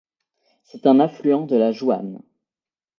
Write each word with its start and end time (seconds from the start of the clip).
C'est 0.63 0.87
un 0.87 0.99
affluent 0.99 1.45
de 1.45 1.55
la 1.57 1.71
Jouanne. 1.71 2.23